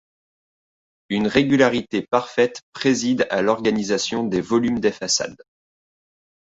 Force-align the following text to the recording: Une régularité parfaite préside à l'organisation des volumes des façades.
Une 1.09 1.27
régularité 1.27 2.01
parfaite 2.01 2.63
préside 2.73 3.27
à 3.29 3.43
l'organisation 3.43 4.23
des 4.23 4.41
volumes 4.41 4.79
des 4.79 4.91
façades. 4.91 5.43